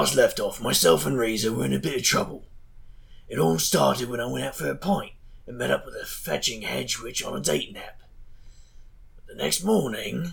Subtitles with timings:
[0.00, 2.46] last left off, myself and Reeza were in a bit of trouble.
[3.28, 5.12] It all started when I went out for a pint
[5.46, 8.00] and met up with a fetching hedge witch on a date nap.
[9.16, 10.32] But the next morning,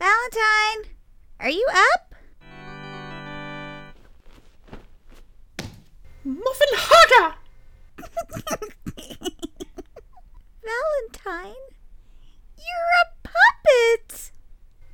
[0.00, 0.90] Valentine,
[1.38, 2.16] are you up?
[6.24, 7.36] Muffin Hugger!
[10.64, 11.62] Valentine,
[12.58, 14.32] you're a puppet.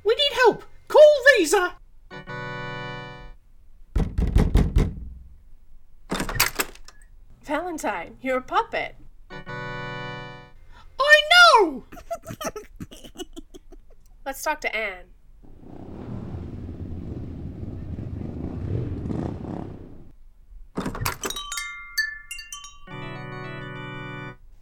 [0.03, 0.65] We need help!
[0.87, 1.01] Call
[1.35, 1.80] Reeza!
[7.43, 8.95] Valentine, you're a puppet.
[9.31, 11.85] I know!
[14.25, 15.05] Let's talk to Anne.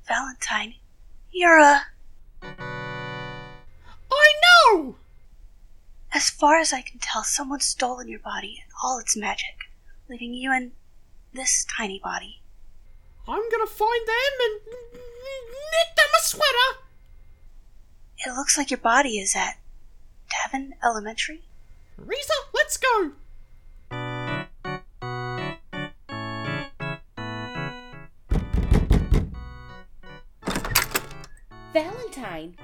[0.07, 0.75] Valentine,
[1.31, 1.81] you're a.
[4.09, 4.95] I know!
[6.13, 9.69] As far as I can tell, someone's stolen your body and all its magic,
[10.09, 10.71] leaving you in
[11.33, 12.38] this tiny body.
[13.27, 14.61] I'm gonna find them and
[14.93, 16.79] knit them a sweater!
[18.25, 19.59] It looks like your body is at
[20.29, 21.43] Devon Elementary.
[21.97, 23.11] Reeza, let's go!
[31.73, 32.55] Valentine,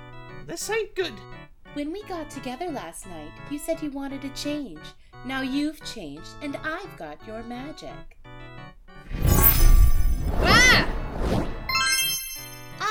[0.48, 1.14] This ain't good.
[1.74, 4.80] when we got together last night, you said you wanted a change.
[5.26, 8.15] Now you've changed, and I've got your magic.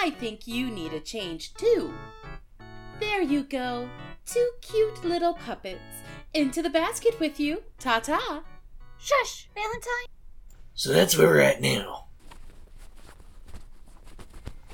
[0.05, 1.95] I think you need a change too.
[3.01, 3.89] There you go.
[4.27, 5.81] Two cute little puppets.
[6.35, 7.63] Into the basket with you.
[7.79, 8.43] Ta ta.
[8.99, 10.13] Shush, Valentine.
[10.75, 12.05] so that's where we're at now.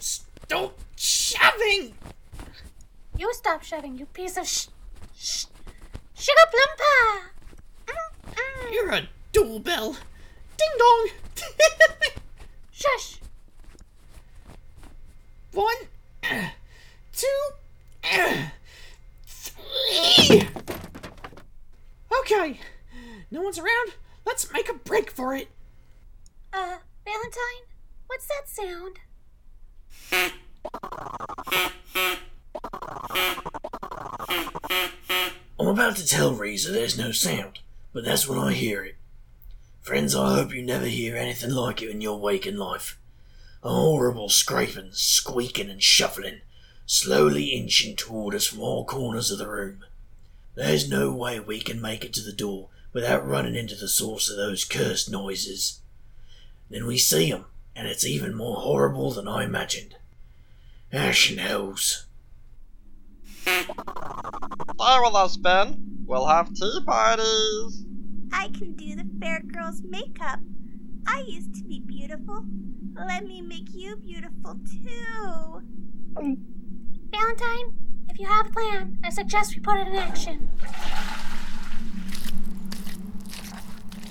[0.01, 1.95] Stop shoving!
[3.17, 4.67] You stop shoving, you piece of sh.
[5.17, 5.45] sh.
[6.17, 7.31] Sugar plumper.
[7.87, 8.73] Mm.
[8.73, 9.93] You're a doorbell.
[9.93, 11.09] Ding dong!
[12.73, 13.21] Shush.
[15.53, 15.75] One,
[17.12, 17.27] two,
[19.27, 20.49] three.
[22.21, 22.61] Okay,
[23.31, 23.94] no one's around.
[24.25, 25.49] Let's make a break for it.
[26.53, 27.66] Uh, Valentine,
[28.06, 29.00] what's that sound?
[35.59, 37.59] I'm about to tell Reeza there's no sound,
[37.93, 38.97] but that's when I hear it.
[39.83, 43.00] Friends, I hope you never hear anything like it in your waking life.
[43.62, 46.41] A horrible scraping, squeaking, and shuffling,
[46.87, 49.84] slowly inching toward us from all corners of the room.
[50.54, 54.31] There's no way we can make it to the door without running into the source
[54.31, 55.81] of those cursed noises.
[56.71, 57.44] Then we see 'em,
[57.76, 59.97] and it's even more horrible than I imagined.
[60.92, 62.06] Ash and hells.
[63.42, 66.03] Stay with us, Ben.
[66.06, 67.84] We'll have tea parties.
[68.32, 70.41] I can do the fair girl's makeup.
[71.06, 72.44] I used to be beautiful.
[72.94, 75.62] Let me make you beautiful too.
[77.11, 77.75] Valentine,
[78.09, 80.50] if you have a plan, I suggest we put it in action.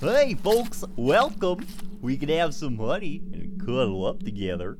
[0.00, 1.66] Hey, folks, welcome.
[2.00, 4.78] We can have some honey and cuddle up together.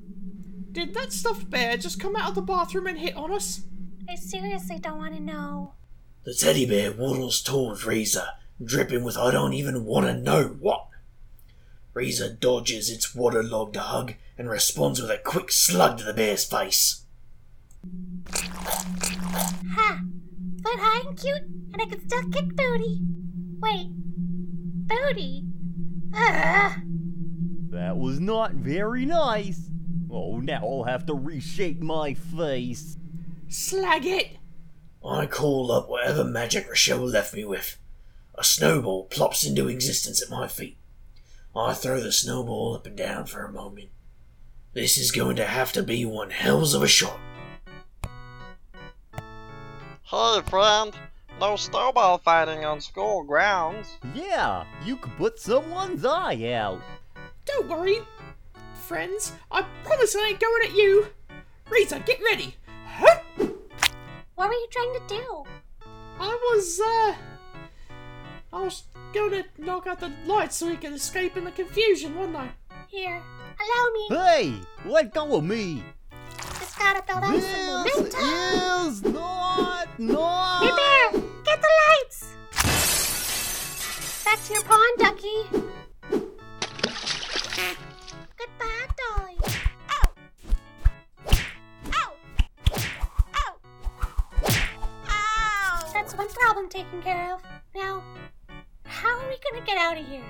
[0.72, 3.62] Did that stuffed bear just come out of the bathroom and hit on us?
[4.08, 5.74] I seriously don't want to know.
[6.24, 10.86] The teddy bear waddles toward Reeza, dripping with I don't even want to know what.
[12.00, 17.04] Reeza dodges its waterlogged hug and responds with a quick slug to the bear's face.
[19.74, 20.00] Ha!
[20.62, 23.02] Foot high and cute, and I can still kick booty.
[23.58, 25.44] Wait, booty?
[26.16, 26.72] Ugh.
[27.68, 29.70] That was not very nice.
[30.10, 32.96] Oh, now I'll have to reshape my face.
[33.48, 34.38] Slag it!
[35.04, 37.76] I call up whatever magic Rochelle left me with.
[38.36, 40.78] A snowball plops into existence at my feet.
[41.54, 43.88] I throw the snowball up and down for a moment.
[44.72, 47.18] This is going to have to be one hells of a shot.
[50.02, 50.94] Hey, friend.
[51.40, 53.98] No snowball fighting on school grounds.
[54.14, 56.82] Yeah, you could put someone's eye out.
[57.46, 57.98] Don't worry,
[58.74, 59.32] friends.
[59.50, 61.06] I promise I ain't going at you.
[61.68, 62.56] Rita, get ready.
[62.86, 63.20] Huh?
[64.34, 65.44] What were you trying to do?
[66.20, 67.14] I was, uh.
[68.52, 68.82] I was
[69.12, 72.48] going to knock out the lights so we could escape in the confusion, wasn't I?
[72.88, 73.22] Here,
[73.60, 74.08] allow me.
[74.08, 74.54] Hey,
[74.84, 75.82] let go of me.
[76.58, 78.88] Just gotta build up some This momentum.
[78.88, 80.62] is not not.
[80.64, 81.68] Hey bear, get the
[82.02, 82.34] lights.
[84.24, 85.46] Back to your pond, ducky.
[88.36, 89.38] Goodbye, Dolly.
[89.90, 90.08] Ow!
[91.92, 92.12] Ow!
[93.34, 93.54] Ow!
[95.08, 95.90] Ow!
[95.92, 97.42] That's one problem taken care of.
[99.70, 100.24] Get out of here?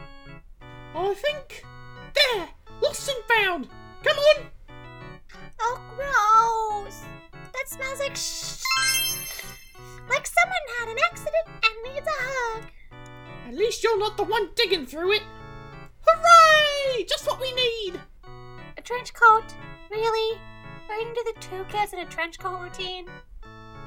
[0.95, 1.65] I think.
[2.15, 2.49] There!
[2.83, 3.69] Lost and found!
[4.03, 4.47] Come on!
[5.61, 7.01] Oh, gross!
[7.33, 8.63] That smells like sh-
[10.11, 12.65] like someone had an accident and needs a hug.
[13.49, 15.23] At least you're not the one digging through it.
[16.07, 17.05] Hooray!
[17.05, 18.01] Just what we need!
[18.77, 19.55] A trench coat?
[19.91, 20.39] Really?
[20.89, 23.07] Right into the two kids in a trench coat routine?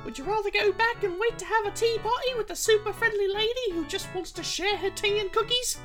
[0.06, 2.92] Would you rather go back and wait to have a tea party with the super
[2.92, 5.78] friendly lady who just wants to share her tea and cookies?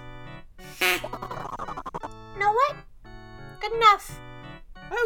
[2.38, 2.76] Know what?
[3.61, 4.20] Good enough.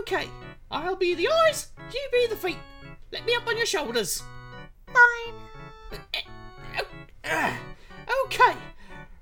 [0.01, 0.29] Okay,
[0.71, 2.59] I'll be the eyes, you be the feet.
[3.11, 4.23] Let me up on your shoulders.
[4.87, 5.35] Fine.
[8.27, 8.57] Okay,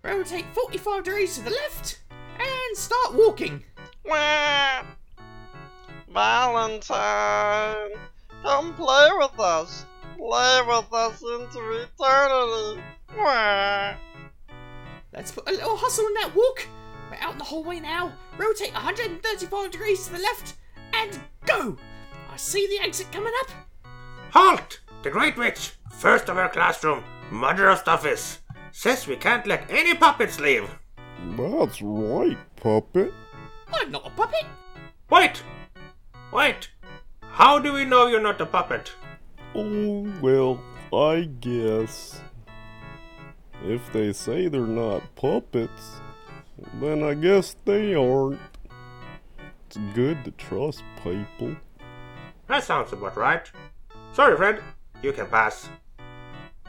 [0.02, 2.00] rotate 45 degrees to the left
[2.38, 3.62] and start walking.
[6.08, 7.90] Valentine,
[8.42, 9.86] come play with us.
[10.16, 12.82] Play with us into eternity.
[13.16, 13.94] Wah!
[15.12, 16.66] Let's put a little hustle in that walk.
[17.10, 18.12] We're out in the hallway now.
[18.38, 20.56] Rotate 135 degrees to the left
[20.94, 21.76] and go.
[22.30, 23.50] I see the exit coming up.
[24.30, 24.80] Halt!
[25.02, 28.38] The Great Witch, first of our classroom, Mother of Stuffies,
[28.70, 30.70] says we can't let any puppets leave.
[31.36, 33.12] That's right, puppet.
[33.72, 34.44] I'm not a puppet.
[35.10, 35.42] Wait!
[36.32, 36.70] Wait!
[37.32, 38.92] How do we know you're not a puppet?
[39.54, 40.60] Oh, well,
[40.92, 42.20] I guess.
[43.64, 46.00] If they say they're not puppets,
[46.80, 48.40] then I guess they aren't.
[49.66, 51.56] It's good to trust people.
[52.48, 53.50] That sounds about right.
[54.12, 54.60] Sorry, friend.
[55.02, 55.68] You can pass.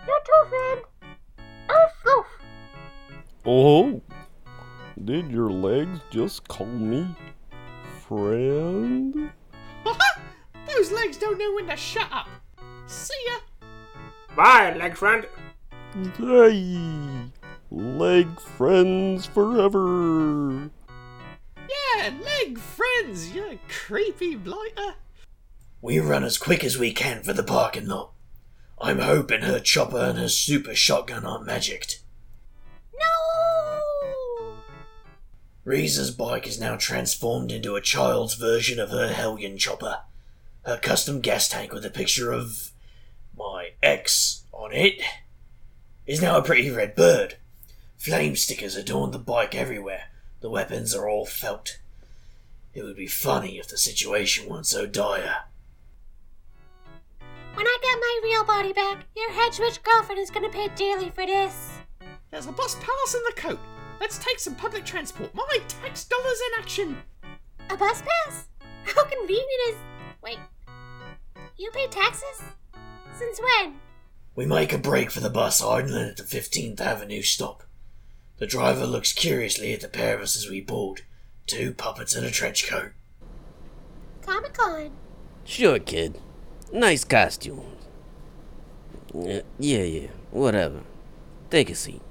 [0.06, 0.82] You too, friend.
[1.72, 2.26] Oof, oof.
[3.46, 4.02] Oh,
[5.04, 7.16] did your legs just call me
[8.08, 9.32] friend?
[10.82, 12.28] Those legs don't know when to shut up.
[12.88, 13.68] See ya.
[14.36, 15.28] Bye, leg friend.
[16.18, 17.30] Hey,
[17.70, 20.72] leg friends forever.
[21.70, 24.96] Yeah, leg friends, you creepy blighter.
[25.84, 28.14] We run as quick as we can for the parking lot.
[28.80, 32.02] I'm hoping her chopper and her super shotgun aren't magicked.
[33.00, 34.56] No!
[35.64, 40.00] Reeza's bike is now transformed into a child's version of her Hellion chopper.
[40.66, 42.72] Her custom gas tank with a picture of
[43.36, 45.02] my ex on it
[46.06, 47.38] is now a pretty red bird.
[47.98, 50.10] Flame stickers adorn the bike everywhere.
[50.42, 51.80] The weapons are all felt.
[52.74, 55.46] It would be funny if the situation weren't so dire.
[57.54, 61.10] When I get my real body back, your hedge witch girlfriend is gonna pay dearly
[61.10, 61.80] for this.
[62.30, 63.60] There's a bus pass in the coat.
[64.00, 65.34] Let's take some public transport.
[65.36, 66.98] My tax dollars in action.
[67.70, 68.48] A bus pass?
[68.86, 69.76] How convenient is.
[70.24, 70.40] Wait.
[71.58, 72.42] You pay taxes?
[73.18, 73.76] Since when?
[74.36, 77.64] We make a break for the bus idling at the 15th Avenue stop.
[78.38, 81.02] The driver looks curiously at the pair of us as we board.
[81.46, 82.92] Two puppets in a trench coat.
[84.26, 84.92] Comic Con.
[85.44, 86.20] Sure, kid.
[86.72, 87.66] Nice costume.
[89.14, 90.82] Uh, yeah, yeah, whatever.
[91.50, 92.02] Take a seat.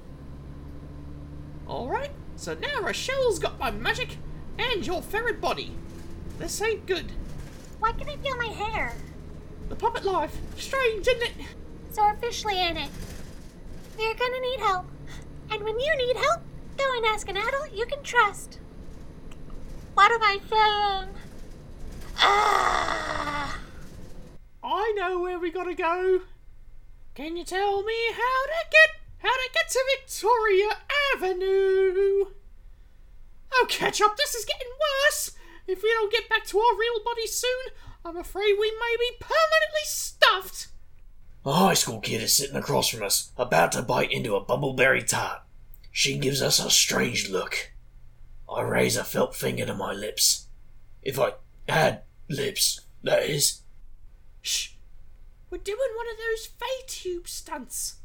[1.67, 4.17] Alright, so now Rochelle's got my magic
[4.59, 5.71] and your ferret body.
[6.37, 7.11] This ain't good.
[7.81, 8.93] Why can I feel my hair?
[9.69, 10.37] The puppet life.
[10.55, 11.33] Strange, isn't it?
[11.89, 12.91] So we're officially in it.
[13.97, 14.85] We're gonna need help.
[15.49, 16.41] And when you need help,
[16.77, 18.59] go and ask an adult you can trust.
[19.95, 21.15] What am I saying?
[22.17, 23.59] Ah.
[24.63, 26.21] I know where we gotta go.
[27.15, 30.69] Can you tell me how to get how to get to Victoria
[31.15, 32.25] Avenue?
[33.53, 34.17] Oh, catch up!
[34.17, 35.31] This is getting worse.
[35.71, 37.73] If we don't get back to our real bodies soon,
[38.03, 40.67] I'm afraid we may be permanently stuffed.
[41.45, 45.07] A high school kid is sitting across from us, about to bite into a bumbleberry
[45.07, 45.43] tart.
[45.89, 47.71] She gives us a strange look.
[48.53, 50.47] I raise a felt finger to my lips.
[51.03, 51.35] If I
[51.69, 53.61] had lips, that is.
[54.41, 54.71] Shh!
[55.49, 57.95] We're doing one of those Fay Tube stunts.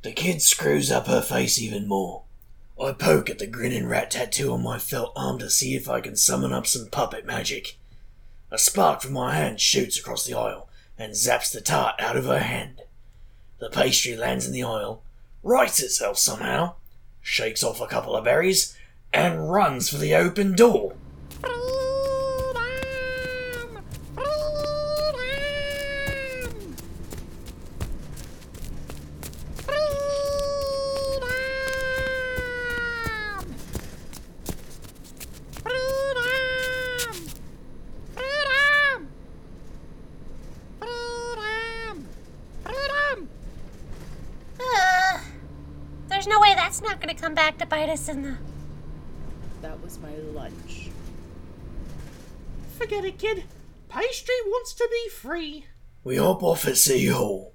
[0.00, 2.24] The kid screws up her face even more.
[2.82, 6.00] I poke at the grinning rat tattoo on my felt arm to see if I
[6.00, 7.78] can summon up some puppet magic.
[8.50, 12.24] A spark from my hand shoots across the aisle and zaps the tart out of
[12.24, 12.82] her hand.
[13.60, 15.04] The pastry lands in the aisle,
[15.44, 16.74] rights itself somehow,
[17.20, 18.76] shakes off a couple of berries,
[19.12, 20.96] and runs for the open door.
[47.22, 48.36] Come back to bite us in the.
[49.60, 50.90] That was my lunch.
[52.76, 53.44] Forget it, kid.
[53.88, 55.66] Pastry wants to be free.
[56.02, 57.54] We hop off at City Hall.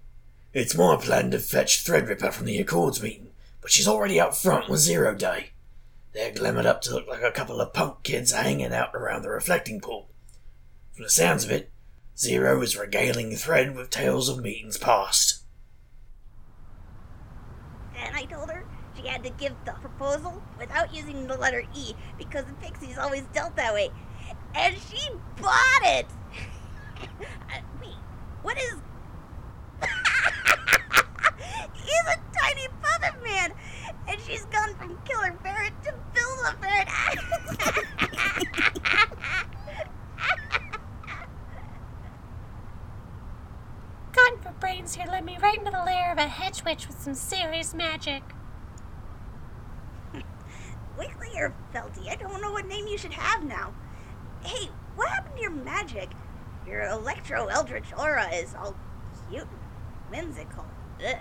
[0.53, 4.69] It's my plan to fetch Threadripper from the Accords meeting, but she's already out front
[4.69, 5.51] with Zero Day.
[6.13, 9.29] They're glamoured up to look like a couple of punk kids hanging out around the
[9.29, 10.07] reflecting pool.
[10.93, 11.69] From the sounds of it,
[12.17, 15.43] Zero is regaling Thread with tales of meetings past.
[17.97, 18.63] And I told her
[18.97, 23.23] she had to give the proposal without using the letter E because the pixies always
[23.33, 23.89] dealt that way.
[24.55, 25.09] And she
[25.41, 26.07] bought it!
[26.99, 27.93] Uh, Wait,
[28.41, 28.73] what is.
[31.73, 33.53] He's a tiny puppet man!
[34.07, 36.87] And she's gone from Killer Ferret to Bill the Ferret!
[44.41, 47.15] For brains here led me right into the lair of a hedge witch with some
[47.15, 48.23] serious magic.
[50.97, 53.73] Wiggly or Felty, I don't know what name you should have now.
[54.43, 56.09] Hey, what happened to your magic?
[56.67, 58.75] Your electro eldritch aura is all
[59.29, 60.65] cute and whimsical.
[61.05, 61.15] Ugh.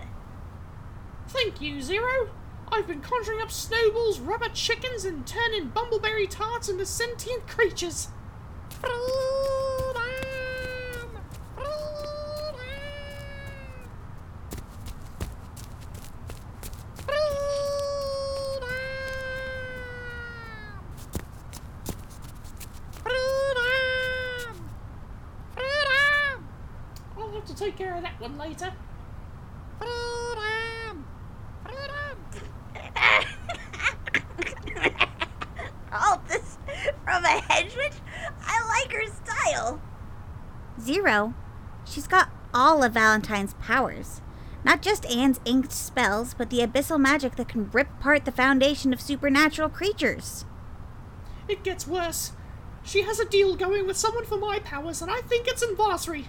[1.28, 2.30] Thank you, Zero.
[2.72, 8.08] I've been conjuring up snowballs, rubber chickens, and turning bumbleberry tarts into sentient creatures.
[27.76, 28.72] Take care of that one later.
[35.92, 36.58] all this
[37.04, 37.92] from a hedge witch?
[38.42, 39.80] I like her style.
[40.80, 41.34] Zero.
[41.84, 44.20] She's got all of Valentine's powers.
[44.64, 48.92] Not just Anne's inked spells, but the abyssal magic that can rip apart the foundation
[48.92, 50.44] of supernatural creatures.
[51.48, 52.32] It gets worse.
[52.82, 55.70] She has a deal going with someone for my powers, and I think it's in
[55.70, 56.26] Anniversary.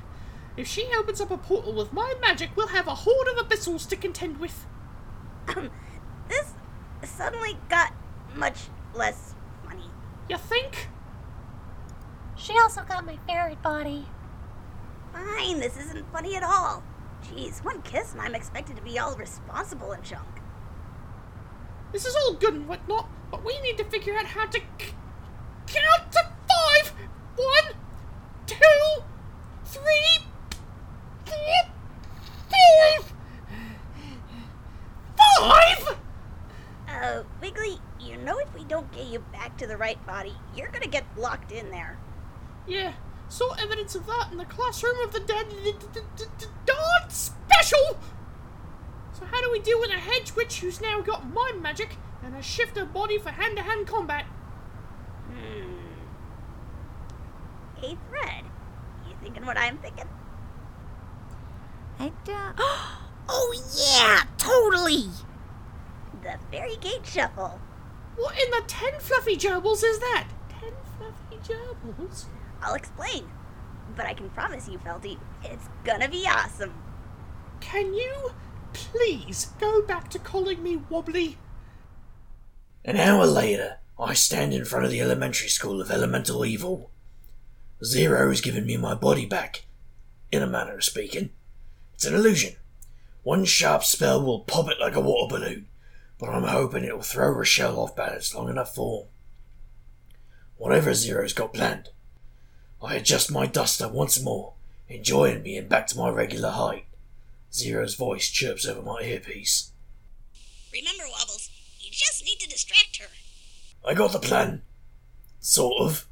[0.58, 3.88] If she opens up a portal with my magic, we'll have a horde of abyssals
[3.90, 4.66] to contend with.
[5.56, 5.70] Um,
[6.28, 6.54] this
[7.04, 7.94] suddenly got
[8.36, 9.90] much less funny.
[10.28, 10.90] You think?
[12.36, 14.08] She also got my ferret body.
[15.14, 16.84] Fine, this isn't funny at all.
[17.24, 20.28] Jeez, one kiss and I'm expected to be all responsible and junk.
[21.92, 24.94] This is all good and whatnot, but we need to figure out how to c-
[25.68, 26.94] count to five.
[27.36, 27.74] One,
[28.46, 28.56] two,
[29.66, 30.26] three,
[31.26, 31.72] four,
[32.50, 33.14] five.
[35.40, 35.98] Five?
[36.90, 39.24] Uh, Wiggly, you know if we don't get you
[39.58, 41.98] back to the right body, you're gonna get locked in there.
[42.68, 42.94] Yeah,
[43.28, 46.46] saw evidence of that in the classroom of the dead d- d- d- d- d-
[46.66, 47.98] Dart Special!
[49.14, 52.36] So how do we deal with a hedge witch who's now got mind magic and
[52.36, 54.26] a shifter body for hand-to-hand combat?
[55.32, 55.74] Hmm.
[57.78, 58.44] Hey, Thread,
[59.10, 60.08] you thinking what I'm thinking?
[62.00, 62.60] I don't.
[63.30, 65.10] Oh, yeah, totally!
[66.24, 67.60] The fairy gate shuffle.
[68.18, 70.28] What in the ten fluffy gerbils is that?
[70.50, 72.26] Ten fluffy gerbils?
[72.62, 73.30] I'll explain.
[73.96, 76.74] But I can promise you, Felty, it's gonna be awesome.
[77.62, 78.32] Can you
[78.74, 81.38] please go back to calling me wobbly?
[82.84, 86.90] An hour later, I stand in front of the elementary school of elemental evil.
[87.84, 89.66] Zero has given me my body back,
[90.32, 91.30] in a manner of speaking.
[91.94, 92.56] It's an illusion.
[93.24, 95.68] One sharp spell will pop it like a water balloon,
[96.20, 99.08] but I'm hoping it'll throw Rochelle off balance long enough for.
[100.58, 101.90] Whatever Zero's got planned,
[102.82, 104.54] I adjust my duster once more,
[104.88, 106.86] enjoying being back to my regular height.
[107.54, 109.72] Zero's voice chirps over my earpiece.
[110.74, 113.08] Remember, Wobbles, you just need to distract her.
[113.88, 114.64] I got the plan.
[115.40, 116.08] Sort of.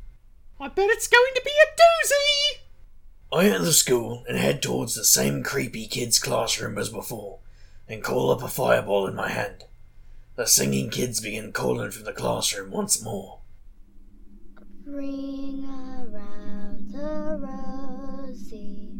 [0.60, 2.62] I bet it's going to be a doozy!
[3.32, 7.40] I enter the school and head towards the same creepy kid's classroom as before,
[7.88, 9.66] and call up a fireball in my hand.
[10.38, 13.40] The singing kids begin calling from the classroom once more.
[14.86, 18.92] Ring around the rosy,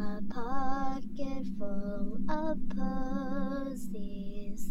[0.00, 4.66] a pocket full of posies.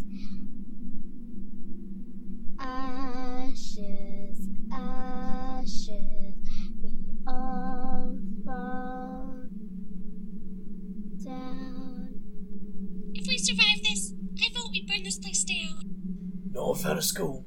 [2.60, 6.36] Ashes, ashes,
[6.84, 6.92] we
[7.26, 9.36] all fall
[11.24, 12.10] down.
[13.14, 15.80] If we survive this, I vote we burn this place down.
[16.52, 17.46] North out of school.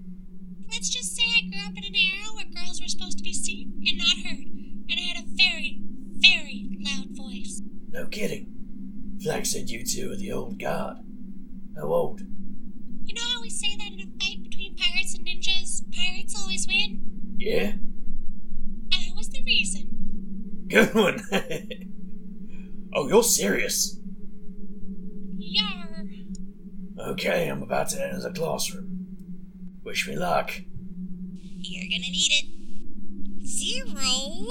[0.71, 3.35] Let's just say I grew up in an era where girls were supposed to be
[3.35, 5.81] seen and not heard, and I had a very,
[6.15, 7.61] very loud voice.
[7.91, 8.51] No kidding.
[9.23, 10.99] Flag said you two are the old guard.
[11.77, 12.23] How old?
[13.05, 16.67] You know how we say that in a fight between pirates and ninjas, pirates always
[16.67, 17.03] win?
[17.37, 17.75] Yeah?
[18.93, 20.67] Uh, what's the reason?
[20.69, 21.21] Good one.
[22.95, 23.94] oh, you're serious?
[27.14, 29.06] Okay, I'm about to enter the classroom.
[29.85, 30.50] Wish me luck.
[31.62, 33.47] You're gonna need it.
[33.47, 34.50] Zero?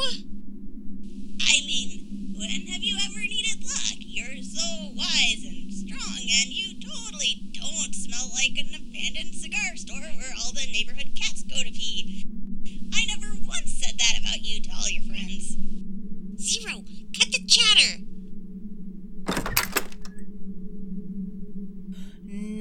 [1.43, 3.99] I mean, when have you ever needed luck?
[3.99, 9.99] You're so wise and strong, and you totally don't smell like an abandoned cigar store
[10.15, 12.25] where all the neighborhood cats go to pee.
[12.95, 15.57] I never once said that about you to all your friends.
[16.39, 16.82] Zero,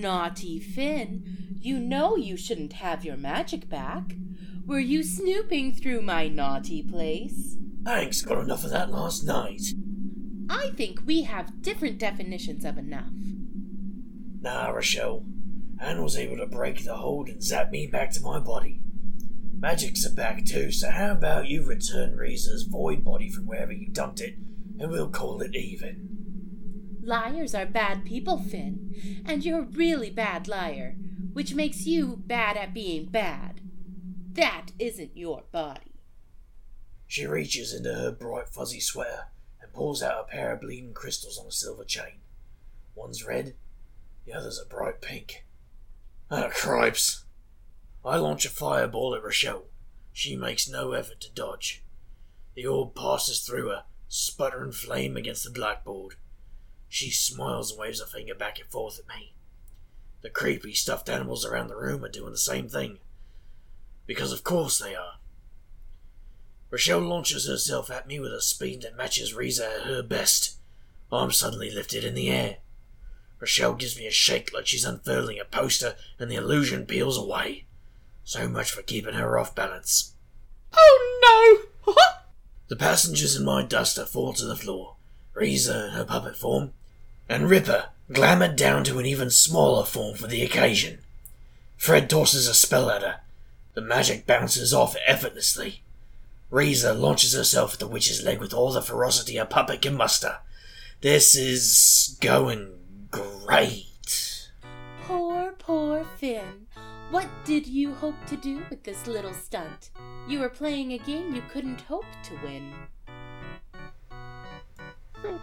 [0.03, 1.23] Naughty Finn,
[1.61, 4.17] you know you shouldn't have your magic back.
[4.67, 7.57] Were you snooping through my naughty place?
[7.85, 9.63] Thanks, got enough of that last night.
[10.51, 13.13] I think we have different definitions of enough.
[14.41, 15.25] Nah, Rochelle.
[15.79, 18.81] Anne was able to break the hold and zap me back to my body.
[19.57, 23.87] Magic's are back too, so how about you return Reeza's void body from wherever you
[23.89, 24.35] dumped it,
[24.81, 26.12] and we'll call it even.
[27.03, 30.95] Liars are bad people, Finn, and you're a really bad liar,
[31.33, 33.61] which makes you bad at being bad.
[34.33, 35.93] That isn't your body.
[37.07, 39.27] She reaches into her bright fuzzy sweater
[39.61, 42.21] and pulls out a pair of bleeding crystals on a silver chain.
[42.95, 43.55] One's red,
[44.25, 45.45] the other's a bright pink.
[46.31, 47.25] Ah, cripes!
[48.05, 49.65] I launch a fireball at Rochelle.
[50.13, 51.83] She makes no effort to dodge.
[52.55, 56.17] The orb passes through her, sputtering flame against the blackboard.
[56.93, 59.33] She smiles and waves a finger back and forth at me.
[60.21, 62.99] The creepy stuffed animals around the room are doing the same thing.
[64.07, 65.15] Because of course they are.
[66.69, 70.59] Rochelle launches herself at me with a speed that matches Reeza at her best.
[71.11, 72.59] I'm suddenly lifted in the air.
[73.41, 77.65] Rochelle gives me a shake like she's unfurling a poster, and the illusion peels away.
[78.23, 80.13] So much for keeping her off balance.
[80.75, 81.95] Oh no!
[82.69, 84.97] The passengers in my duster fall to the floor,
[85.33, 86.73] Reeza in her puppet form,
[87.33, 90.99] and Ripper glamoured down to an even smaller form for the occasion.
[91.79, 93.21] Thread tosses a spell at her.
[93.73, 95.83] The magic bounces off effortlessly.
[96.51, 100.41] Reeza launches herself at the witch's leg with all the ferocity a puppet can muster.
[101.01, 102.75] This is going
[103.11, 104.51] great.
[105.07, 106.67] Poor, poor Finn.
[107.11, 109.91] What did you hope to do with this little stunt?
[110.29, 112.75] You were playing a game you couldn't hope to win.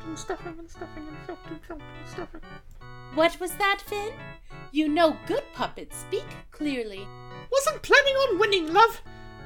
[0.09, 2.41] Filled and stuffing and stuffing and filled and filled and stuffing.
[3.13, 4.13] What was that, Finn?
[4.71, 7.07] You know good puppets speak clearly.
[7.51, 9.01] Wasn't planning on winning, love.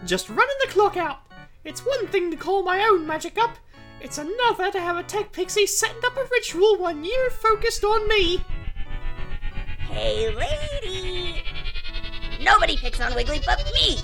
[0.05, 1.19] Just running the clock out.
[1.65, 3.57] It's one thing to call my own magic up.
[3.99, 8.07] It's another to have a tech pixie setting up a ritual one year focused on
[8.07, 8.45] me.
[9.89, 11.43] Hey, lady!
[12.41, 13.97] Nobody picks on Wiggly but me!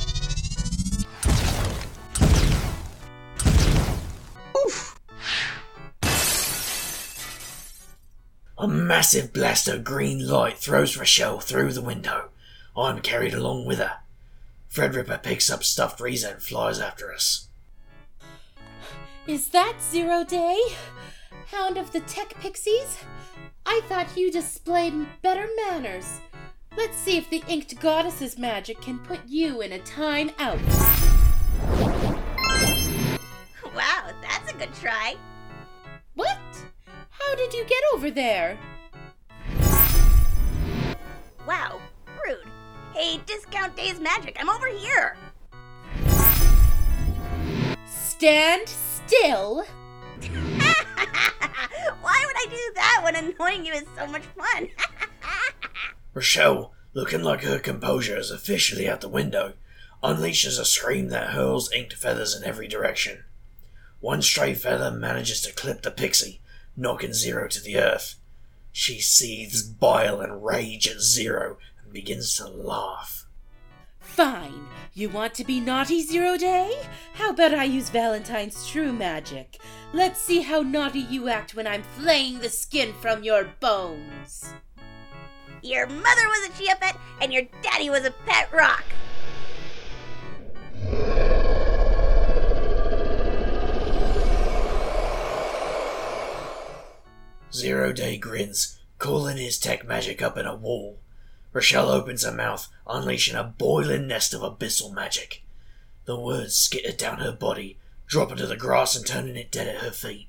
[8.59, 12.31] A massive blast of green light throws Rochelle through the window.
[12.75, 13.99] I'm carried along with her.
[14.69, 17.47] Threadripper picks up stuffed Reeza and flies after us.
[19.25, 20.59] Is that Zero Day?
[21.51, 22.97] Hound of the Tech Pixies?
[23.65, 26.19] I thought you displayed better manners.
[26.75, 30.59] Let's see if the Inked Goddess's magic can put you in a time out.
[33.73, 35.15] Wow, that's a good try.
[36.15, 36.37] What?
[37.19, 38.57] How did you get over there?
[41.47, 41.79] Wow,
[42.25, 42.45] rude.
[42.93, 45.15] Hey, Discount Days Magic, I'm over here.
[47.85, 49.63] Stand still.
[52.01, 54.69] Why would I do that when annoying you is so much fun?
[56.13, 59.53] Rochelle, looking like her composure is officially out the window,
[60.03, 63.23] unleashes a scream that hurls inked feathers in every direction.
[63.99, 66.41] One stray feather manages to clip the pixie,
[66.79, 68.15] knocking Zero to the earth.
[68.71, 73.25] She seethes bile and rage at Zero and begins to laugh.
[73.99, 74.67] Fine.
[74.93, 76.81] You want to be naughty, Zero Day?
[77.13, 79.57] How about I use Valentine's true magic?
[79.93, 84.53] Let's see how naughty you act when I'm flaying the skin from your bones.
[85.61, 88.85] your mother was a Chia pet, and your daddy was a pet rock.
[97.51, 100.99] Zero Day grins, cooling his tech magic up in a wall.
[101.51, 105.43] Rochelle opens her mouth, unleashing a boiling nest of abyssal magic.
[106.05, 109.81] The words skitter down her body, dropping to the grass and turning it dead at
[109.81, 110.27] her feet.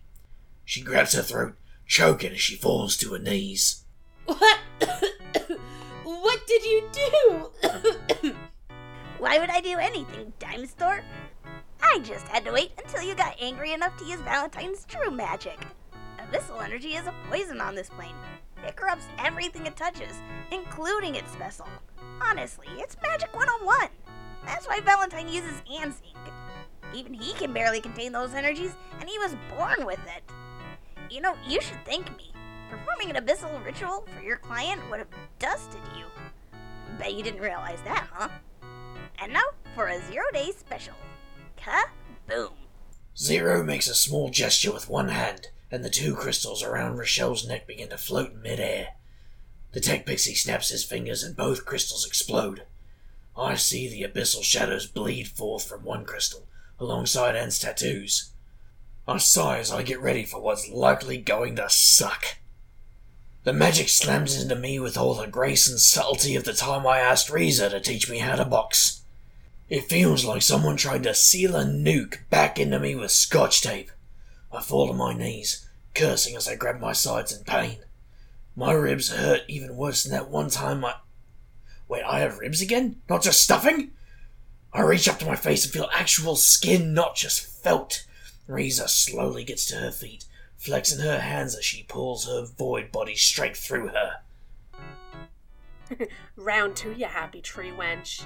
[0.65, 1.57] She grabs her throat,
[1.87, 3.85] choking as she falls to her knees.
[4.25, 4.59] What?
[6.05, 7.51] What did you do?
[9.19, 11.03] Why would I do anything, Dime Store?
[11.83, 15.59] I just had to wait until you got angry enough to use Valentine's true magic.
[16.31, 18.15] Abyssal energy is a poison on this plane.
[18.65, 21.67] It corrupts everything it touches, including its vessel.
[22.21, 23.89] Honestly, it's magic 101.
[24.47, 26.35] That's why Valentine uses Anne's ink.
[26.95, 30.23] Even he can barely contain those energies, and he was born with it.
[31.11, 32.33] You know, you should thank me.
[32.71, 35.09] Performing an abyssal ritual for your client would have
[35.41, 36.05] dusted you.
[36.99, 38.29] Bet you didn't realize that, huh?
[39.19, 40.95] And now for a zero day special.
[41.59, 42.53] Kaboom!
[43.17, 47.67] Zero makes a small gesture with one hand, and the two crystals around Rochelle's neck
[47.67, 48.95] begin to float in midair.
[49.73, 52.65] The tech pixie snaps his fingers and both crystals explode.
[53.37, 56.47] I see the abyssal shadows bleed forth from one crystal,
[56.79, 58.31] alongside Anne's tattoos.
[59.07, 62.37] I sigh as I get ready for what's likely going to suck.
[63.45, 66.99] The magic slams into me with all the grace and subtlety of the time I
[66.99, 69.03] asked Reeza to teach me how to box.
[69.71, 73.91] It feels like someone tried to seal a nuke back into me with scotch tape.
[74.53, 77.79] I fall to my knees, cursing as I grab my sides in pain.
[78.57, 80.97] My ribs hurt even worse than that one time I.
[81.89, 83.01] Wait, I have ribs again?
[83.09, 83.93] Not just stuffing?
[84.73, 88.07] I reach up to my face and feel actual skin, not just felt.
[88.47, 90.25] Reeza slowly gets to her feet,
[90.57, 94.21] flexing her hands as she pulls her void body straight through her.
[96.37, 98.25] Round two, you happy tree wench.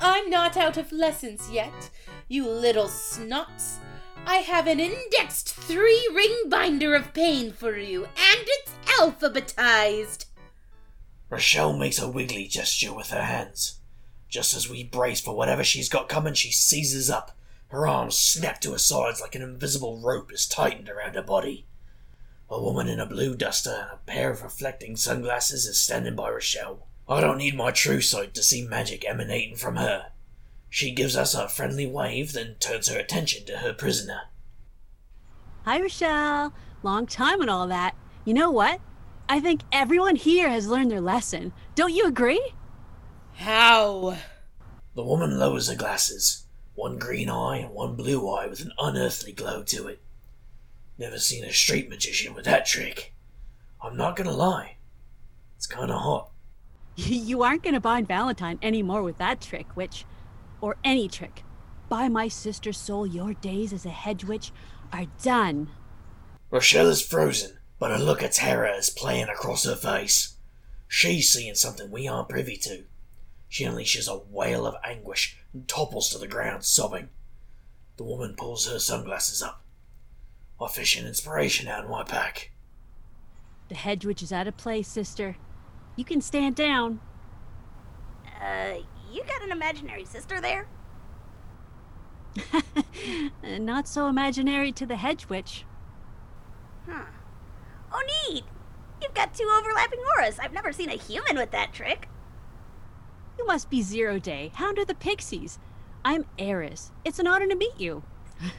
[0.00, 1.90] I'm not out of lessons yet,
[2.28, 3.76] you little snots.
[4.26, 10.26] I have an indexed three ring binder of pain for you, and it's alphabetized.
[11.30, 13.80] Rochelle makes a wiggly gesture with her hands.
[14.28, 17.36] Just as we brace for whatever she's got coming, she seizes up.
[17.68, 21.66] Her arms snap to her sides like an invisible rope is tightened around her body.
[22.50, 26.30] A woman in a blue duster and a pair of reflecting sunglasses is standing by
[26.30, 26.86] Rochelle.
[27.08, 30.12] I don't need my true sight to see magic emanating from her.
[30.74, 34.22] She gives us a friendly wave, then turns her attention to her prisoner.
[35.64, 36.52] Hi, Rochelle.
[36.82, 37.94] Long time and all that.
[38.24, 38.80] You know what?
[39.28, 41.52] I think everyone here has learned their lesson.
[41.76, 42.54] Don't you agree?
[43.34, 44.18] How?
[44.96, 49.30] The woman lowers her glasses, one green eye and one blue eye with an unearthly
[49.30, 50.02] glow to it.
[50.98, 53.14] Never seen a street magician with that trick.
[53.80, 54.78] I'm not gonna lie,
[55.56, 56.30] it's kinda hot.
[56.96, 60.04] You aren't going to bind Valentine anymore with that trick, which,
[60.64, 61.42] or any trick.
[61.90, 64.50] By my sister's soul, your days as a hedge witch
[64.94, 65.68] are done.
[66.50, 70.36] Rochelle is frozen, but a look of terror is playing across her face.
[70.88, 72.84] She's seeing something we aren't privy to.
[73.46, 77.10] She unleashes a wail of anguish and topples to the ground, sobbing.
[77.98, 79.62] The woman pulls her sunglasses up.
[80.58, 82.52] I fish an inspiration out of my pack.
[83.68, 85.36] The hedge witch is out of place, sister.
[85.94, 87.00] You can stand down.
[88.40, 88.78] Uh,
[89.14, 90.66] you got an imaginary sister there?
[93.58, 95.64] Not so imaginary to the hedge witch.
[96.88, 97.04] Huh.
[97.92, 98.44] Oh, neat!
[99.00, 100.38] You've got two overlapping auras.
[100.38, 102.08] I've never seen a human with that trick.
[103.38, 105.58] You must be Zero Day, Hound of the Pixies.
[106.04, 106.90] I'm Eris.
[107.04, 108.02] It's an honor to meet you.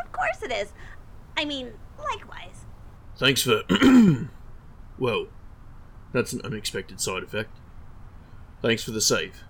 [0.00, 0.72] Of course it is.
[1.36, 2.64] I mean, likewise.
[3.16, 3.62] Thanks for.
[4.98, 5.26] well,
[6.12, 7.50] that's an unexpected side effect.
[8.60, 9.44] Thanks for the save.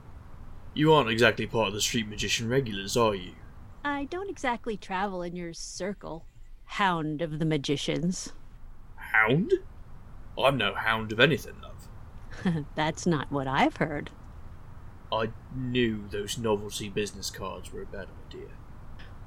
[0.74, 3.32] You aren't exactly part of the Street Magician regulars, are you?
[3.84, 6.26] I don't exactly travel in your circle,
[6.64, 8.32] Hound of the Magicians.
[8.96, 9.54] Hound?
[10.38, 12.64] I'm no hound of anything, love.
[12.74, 14.10] That's not what I've heard.
[15.10, 18.48] I knew those novelty business cards were a bad idea.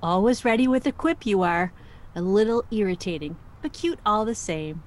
[0.04, 1.74] Always ready with a quip, you are.
[2.16, 4.84] A little irritating, but cute all the same.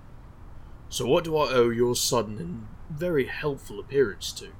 [0.88, 4.52] So, what do I owe your sudden and very helpful appearance to?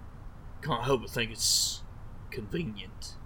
[0.65, 1.83] Can't help but think it's
[2.31, 3.17] convenient.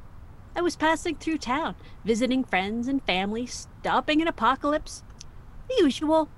[0.57, 5.05] I was passing through town, visiting friends and family, stopping in Apocalypse.
[5.68, 6.29] The usual.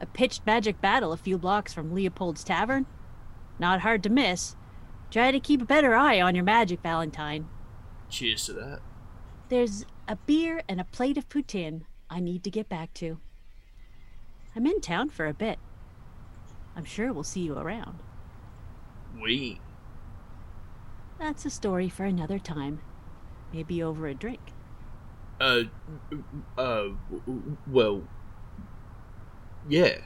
[0.00, 2.84] A pitched magic battle a few blocks from Leopold's Tavern.
[3.58, 4.56] Not hard to miss.
[5.10, 7.48] Try to keep a better eye on your magic, Valentine.
[8.10, 8.80] Cheers to that.
[9.48, 13.20] There's a beer and a plate of poutine I need to get back to.
[14.54, 15.58] I'm in town for a bit.
[16.76, 18.00] I'm sure we'll see you around.
[19.18, 19.60] We.
[21.18, 22.80] That's a story for another time.
[23.52, 24.40] Maybe over a drink.
[25.40, 25.64] Uh.
[26.58, 26.88] Uh.
[27.66, 28.02] Well.
[29.68, 29.98] Yeah.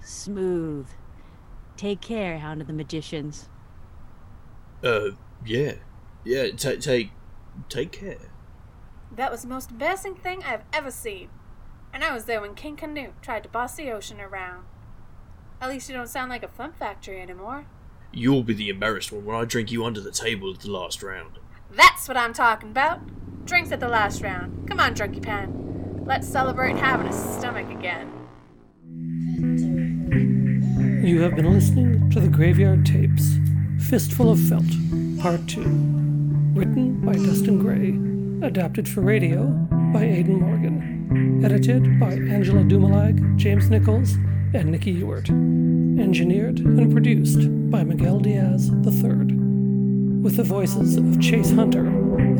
[0.00, 0.88] Smooth.
[1.76, 3.48] Take care, Hound of the Magicians.
[4.84, 5.10] Uh.
[5.44, 5.74] Yeah.
[6.24, 6.50] Yeah.
[6.50, 6.80] Take.
[6.80, 7.10] Take.
[7.68, 8.30] Take care.
[9.12, 11.30] That was the most embarrassing thing I've ever seen.
[11.92, 14.64] And I was there when King Canute tried to boss the ocean around.
[15.60, 17.66] At least you don't sound like a fun factory anymore.
[18.12, 21.02] You'll be the embarrassed one when I drink you under the table at the last
[21.02, 21.38] round.
[21.70, 23.00] That's what I'm talking about.
[23.46, 24.68] Drinks at the last round.
[24.68, 26.02] Come on, Drunky Pan.
[26.04, 28.10] Let's celebrate having a stomach again.
[31.04, 33.36] You have been listening to the Graveyard Tapes,
[33.88, 34.64] Fistful of Felt,
[35.20, 35.60] Part 2.
[36.54, 39.46] Written by Dustin Gray, adapted for radio
[39.92, 44.14] by Aidan Morgan, edited by Angela Dumalag, James Nichols,
[44.52, 45.28] and Nikki Ewart,
[46.00, 49.36] engineered and produced by Miguel Diaz III,
[50.22, 51.86] with the voices of Chase Hunter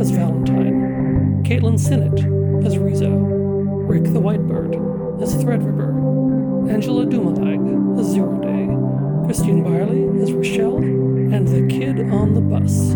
[0.00, 2.18] as Valentine, Caitlin Sinnott
[2.64, 10.32] as Reeza, Rick the Whitebird as Threadripper, Angela Dumalag as Zero Day, Christine Byerly as
[10.32, 12.94] Rochelle, and the Kid on the Bus,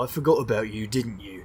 [0.00, 1.39] I forgot about you, didn't you?